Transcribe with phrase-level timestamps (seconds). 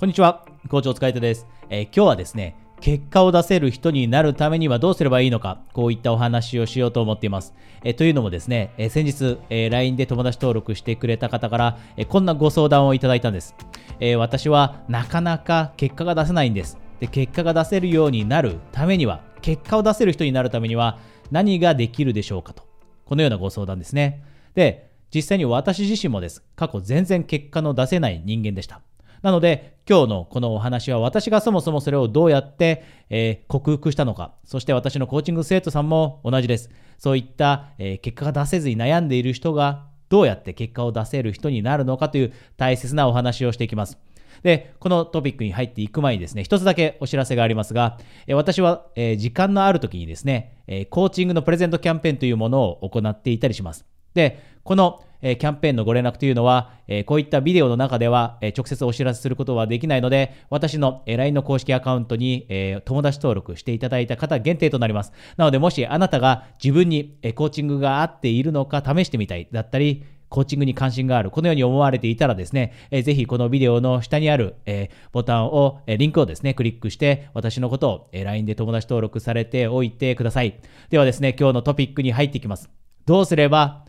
[0.00, 7.52] こんにちは、校長塚井です、えー、今日はですね、結果を出せる人になるためにはどうすればいいのか、こういったお話をしようと思っています。
[7.82, 13.56] えー、というのもですね、えー、先日、え、LINE で友達登録してくれた方から、えこんなご相談をいただいたんです、
[13.98, 16.78] え私はなかなか結果が出せないんです。
[17.00, 21.00] で、結果が出せるようになるためには、結果を出せる人になるためには
[21.32, 22.62] 何ができるでしょうかと。
[23.04, 24.22] このようなご相談ですね。
[24.54, 26.44] で、実際に私自身もです。
[26.54, 28.80] 過去全然結果の出せない人間でした。
[29.22, 36.70] なので、今日のこのお話は私がそもそもそれをどうやって、えー、克服したのか、そして私のコーチング生徒さんも同じです。
[36.98, 43.98] そういった、えー、結果が出せずに悩んでいる人がどうやって結果を出せる人になるのかという大切なお話をしていきます。
[44.42, 53.84] で、このトピックに入っていく前にですね、一つだけお知らせがありますが、え私は、え時間のある時にですね、えコーチングのプレゼントキャンペーンというものを行っていたりします。
[54.14, 65.12] で、この、えキャンペーンのご連絡というのは、えこういったビデオの中では、え直接お知らせすることはできないので、私の、え LINE の公式アカウントに、え友達登録していただいた方限定となります。
[65.36, 80.60] なので、もしあなたが自分に、えコーチングが合っているのか試してみたいだったり、コーチングに関心がある、このように思われていたらですね、えー、ぜひこのビデオの下にある、えー、ボタンを、えー、リンクをですね、クリックして、私のことを、えー、LINE で友達登録されておいてください。
[80.90, 82.70] ではですね、今日のトピックに入っていきます。
[83.06, 83.86] どうすれば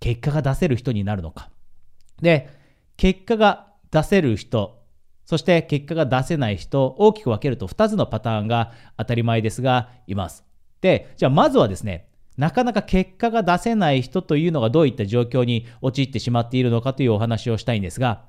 [0.00, 1.50] 結果が出せる人になるのか。
[2.20, 2.48] で、
[2.96, 4.82] 結果が出せる人、
[5.24, 10.44] そして結果が出せない人、大きく分けると2つのパターンが当たり前ですが、います。
[10.80, 18.24] で、じゃあまずはですね、なかなか結果が出せない人というのがどういった状況に陥ってしまっているのかというお話をしたいんですが、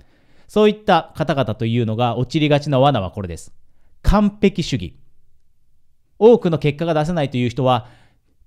[0.47, 3.53] そういった方々というのが陥りがちな罠はこれです。
[4.01, 4.95] 完璧主義。
[6.19, 7.88] 多くの結果が出せないという人は、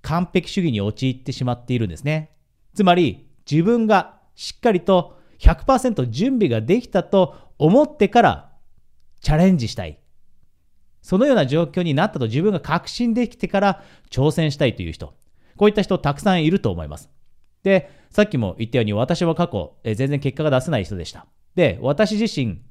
[0.03, 2.31] 完璧主義に陥ってしまっているんですね。
[2.75, 8.53] つまり、自分がしっかりと100%準備ができたと思ってから
[9.21, 9.99] チャレンジしたい。
[11.03, 15.15] そのような状況になったと自分が確信できてから挑戦したいという人。
[15.57, 17.11] こういった人たくさんいると思います。
[17.63, 21.27] で、さっきも言ったように私は過去、え全然結果が出せない人でした。
[21.55, 22.63] で、私自身、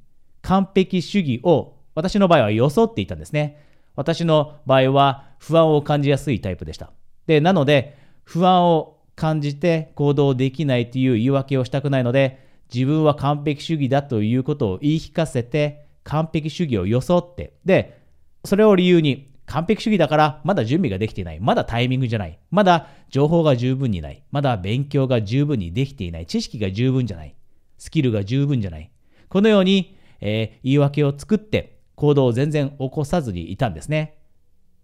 [0.41, 3.63] 完璧主義を私の場合は装っていたんですね。
[3.95, 6.91] 私の場合は不安を感じやすいタイプでした。
[7.27, 18.01] で、なので、不安を感じて行動できないという言い訳をしたくないので、自分は完璧主義だということを言い聞かせて、完璧主義を装って、で、
[18.45, 21.39] それを理由に、完璧主義だからまだ準備ができていない。
[21.39, 22.39] まだタイミングじゃない。
[22.51, 24.23] まだ情報が十分にない。
[24.31, 26.27] まだ勉強が十分にできていない。
[26.27, 27.35] 知識が十分じゃない。
[27.77, 28.91] スキルが十分じゃない。
[29.27, 34.17] このように、えー、言い訳を作って行動を全然起こさずにいたんですね。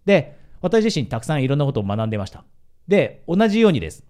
[0.04, 2.44] で、私自身たくさんいろんなことを学んでました。
[2.88, 4.04] で、同じようにです。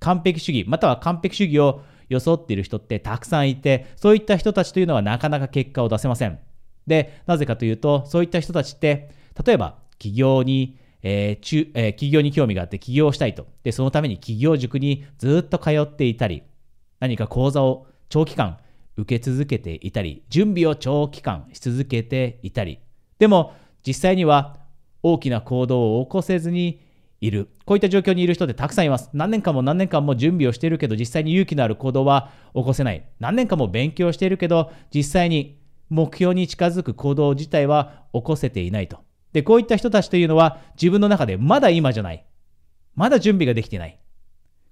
[0.00, 6.38] 完璧主義、または完璧主義を装っている人ってたくさんいて、そういった人たちというのはなかなか結果を出せません。
[6.86, 9.10] で、なぜかというと、そういった人たちって、
[9.44, 13.46] 例えば起業に、えー中えー、起業に興味があって起業したいと。
[13.62, 16.42] で、そのために起業塾にずっと通っていたり、
[17.00, 18.58] 何か講座を長期間
[18.96, 22.78] 受け続けていたり、準備を長期間し続けていたり、
[23.18, 23.52] でも
[23.86, 24.56] 実際には
[25.02, 26.85] 大きな行動を起こせずに
[27.20, 27.48] いる。
[27.64, 29.10] こういった状況にいる人ってたくさんいます。
[29.12, 33.04] 何年間も何年間も準備をしているけど、実際に勇気のある行動は起こせない。
[33.20, 38.98] 何年間も勉強しているけど、実際に目標に近づく行動自体は起こせていないと。
[39.32, 42.24] で、こういった人たちというのは自分の中でまだ今じゃない。
[42.94, 43.98] まだ準備ができてない。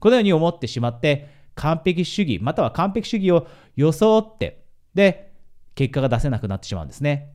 [0.01, 5.33] このように思ってしまって、完璧主義、または完璧主義を装って、で、
[5.75, 7.33] 結果が出せなくなってしまうんですね。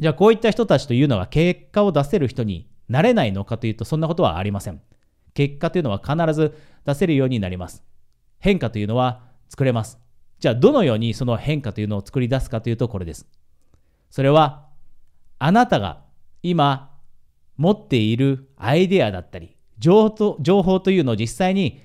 [0.00, 4.80] じゃあ、こういった人たちというのは結果を出せる人になれないのかというと、そんなことはありません。
[5.34, 6.54] 結果というのは必ず
[6.84, 7.82] 出せるようになります。
[8.38, 9.98] 変化というのは作れます。
[10.38, 13.26] じゃあ、どのようにその変化というのを作り出すかというと、これです。
[14.10, 14.68] それは、
[15.38, 16.04] あなたが
[16.42, 16.92] 今
[17.56, 21.82] 持っているアイデアだったり情報情報というのを実際に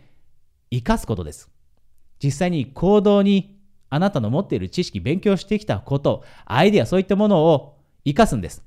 [0.69, 1.49] 生かすことです。
[2.21, 3.57] 実際に行動に
[3.89, 8.63] あなたの持っている知識、勉強してきたこと、アイデア、そういったものを生かすんです。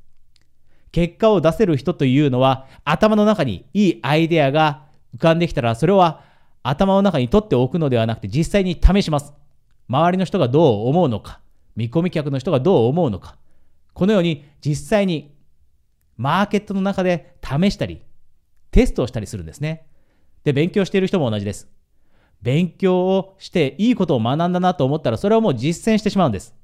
[0.92, 4.84] 結果を出せる人というのは頭の中にいいアイデアが
[5.16, 6.22] 浮かんできたらそれは
[6.62, 9.32] 頭の中に取っておくのではなくて実際に試します。
[9.88, 11.40] 周りの人がどう思うのか、
[11.74, 13.36] 見込み客の人がどう思うのか、
[13.92, 15.34] このように実際に
[16.16, 18.02] マーケットの中で試したり、
[18.70, 19.86] テストをしたりするんですね。
[20.44, 21.68] で、勉強している人も同じです。
[22.42, 26.54] 勉強をしていいことを学んだなと思ったら、それをもう実践してしまうんです。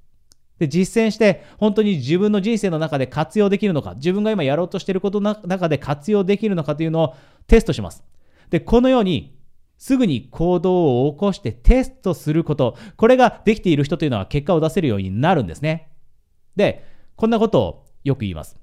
[0.58, 7.14] で、実践して、本当に自分の人生の中で活用できるのか、自分が今やろうとしていることの中で活用できるのかというのを
[7.46, 8.02] テストします。
[8.50, 9.36] で、このように、
[9.78, 15.90] すぐに行動を起こしてテストすること、これができている人というのは結果を出せるようになるんですね。
[16.56, 16.84] で、
[17.16, 18.56] こんなことをよく言います。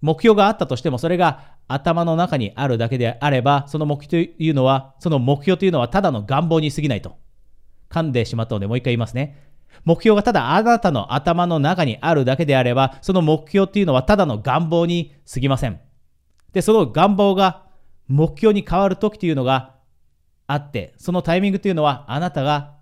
[0.00, 7.16] 目標があったとしても、それが頭の中にあるだけであれば、その目標というのは、その目標というのはただの願望に過ぎないと。
[7.90, 9.49] 噛んでしまったので、もう一回言いますね。
[9.84, 15.80] 目標がただあなたの頭の中にあるだけであれば、その目標というのはただの願望に過ぎません。
[16.52, 17.64] で、その願望が
[18.08, 19.76] 目標に変わる時というのが
[20.46, 22.74] あって、そのタイミングというのはあなたが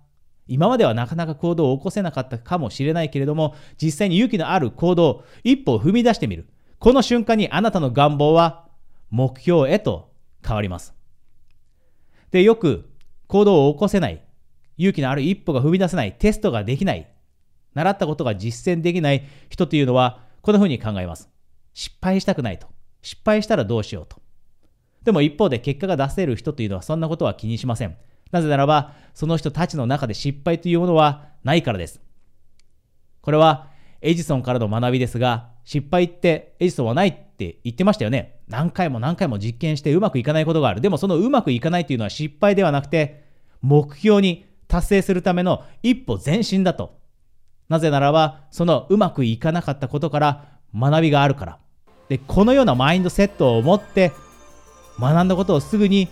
[0.49, 6.49] 今まではなかなか行動を起こせなかったかもしれないけれども、実際に勇気のある行動、一歩踏み出してみる。
[6.79, 8.65] この瞬間にあなたの願望は
[9.11, 10.11] 目標へと
[10.45, 10.95] 変わります。
[12.31, 12.89] で、よく
[13.27, 14.23] 行動を起こせない、
[14.79, 17.07] 勇気のある一歩が踏み出せない、テストができない、
[17.75, 21.29] 習ったことが実践できない人というのは、こんな風に考えます。
[21.73, 22.67] 失敗したくないと。
[23.01, 24.21] 失敗したらどうしようと。
[25.03, 27.97] でも一方で結果が出せる人というのはそんなことは気にしません。
[28.31, 32.01] なぜならば、その人たちの中で失敗というものはないからです。
[33.21, 33.67] これは
[34.01, 38.39] エジソンからの学びですが、失敗ってエジソンはないって言ってましたよね。
[38.47, 40.81] 何回も何回も実験してうまくいかないことがある。
[40.81, 43.25] でもそのうまくいかないというのは失敗ではなくて、
[43.61, 46.97] 目標に達成するための一歩前進だと。
[47.67, 51.57] なぜならば、そのうまくいかなかったことから学びがあるから。
[52.07, 54.13] で、このようなマインドセットを持って、
[54.99, 56.07] 学んだことをすぐに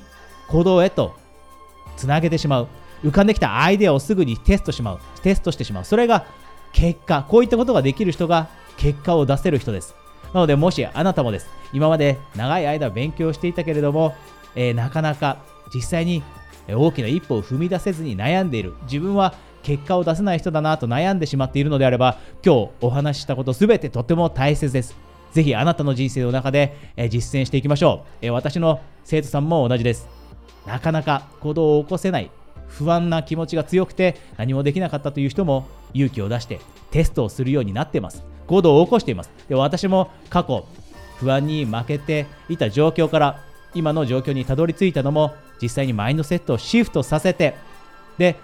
[0.50, 1.16] 行動へと
[1.98, 2.68] つなげてしまう。
[3.04, 5.00] 浮かんできたアイデアをすぐにテストしまう。
[5.22, 5.86] テストしてしまう。
[5.86, 6.26] それが
[6.74, 9.96] 結果、こういったことができる人が結果を出せる人です。
[10.34, 14.16] なので、もしあなたもです、今まで長い間勉強していたけれども、
[14.56, 15.38] えー、なかなか
[15.74, 16.24] 実際に
[16.70, 19.34] 大きな一歩を踏み出せずに悩んでいる、自分は
[19.64, 24.96] 結果を出せない人だなと悩んでしまっているのであれば、今日お話ししたことすべてとても大切です。
[25.34, 26.76] ぜひあなたの人生の中で、
[27.10, 30.08] 実践していきましょう、私の生徒さんも同じです。
[30.66, 32.30] なかなか行動を起こせない、
[32.68, 36.60] 不安な気持ちが強くて何もできなかったという人も勇気を出して
[36.92, 38.24] テストをするようになっています。
[38.48, 39.32] 行動を起こしています。
[39.48, 40.66] で私も過去、
[41.18, 43.40] 不安に負けていた状況から
[43.74, 47.56] 今の状況にたどり着いたのも実際にマインドセットをシフトさせて
[48.18, 48.36] で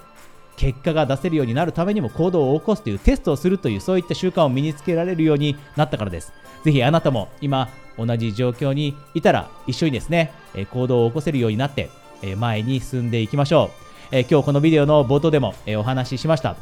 [0.56, 6.31] 結果が出せるようになるためにも行動を起こすというテストをするというそういった習慣を身につけられるようになったからです。
[6.63, 10.31] ぜひあなたも今同じ状況にいたら一緒にですね、
[10.71, 11.89] 行動を起こせるようになって
[12.38, 13.71] 前に進んでいきましょ
[14.12, 14.19] う。
[14.30, 16.56] 今日このビデオの冒頭でもお話ししました。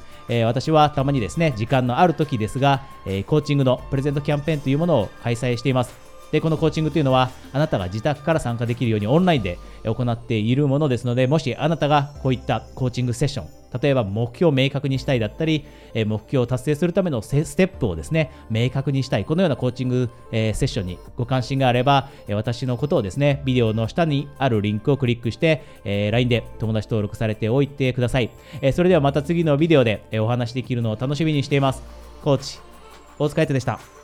[0.45, 2.81] 私はたまにですね、時間のある時ですが、
[3.27, 6.00] コーチングのプレゼントキャンペーンというものを開催しています。
[6.31, 13.47] で、このコーチングというのは、あなたが自宅から参加できるようにオンラインで行っているものですので、もしあなたがこういったコーチングセッション、
[13.81, 28.29] 例えば目標を明確にしたいだったり、目標を達成するためのステップをですね、明確にしたい、このようなコーチング、セッションにご関心があれば、私のことをですね、ビデオの下にあるリンクをクリックして、LINE で友達登録されておいてください。
[28.73, 31.83] それではまた次のビデオでお話できるのを楽しみにしています。
[32.23, 32.59] コーチ、
[33.19, 34.00] 大塚海人でした。